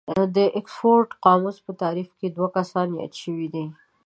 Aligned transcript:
د 0.35 0.37
اکسفورډ 0.59 1.09
قاموس 1.25 1.57
په 1.65 1.71
تعريف 1.81 2.09
کې 2.19 2.27
دوه 2.35 2.47
کسان 2.57 2.87
ياد 2.99 3.13
شوي 3.23 3.47
دي. 3.53 3.65